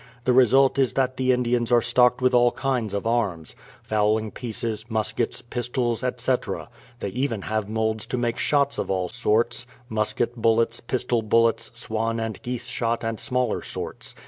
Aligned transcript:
The 0.23 0.33
result 0.33 0.79
is 0.79 0.93
that 0.93 1.17
the 1.17 1.31
Indians 1.31 1.71
are 1.71 1.79
stocked 1.79 2.23
with 2.23 2.33
all 2.33 2.53
kinds 2.53 2.95
of 2.95 3.05
arms,— 3.05 3.55
fowling 3.87 4.31
pieces, 4.31 4.83
muskets, 4.89 5.43
pistols, 5.43 6.01
etc. 6.03 6.69
They 7.01 7.09
even 7.09 7.43
have 7.43 7.69
moulds 7.69 8.07
to 8.07 8.17
make 8.17 8.39
shots 8.39 8.79
of 8.79 8.89
all 8.89 9.09
sorts,— 9.09 9.67
musket 9.89 10.35
bullets, 10.35 10.79
pistol 10.79 11.21
bullets, 11.21 11.69
swan 11.75 12.19
and 12.19 12.41
geese 12.41 12.65
shot 12.65 13.03
and 13.03 13.19
smaller 13.19 13.61
sorts. 13.61 14.15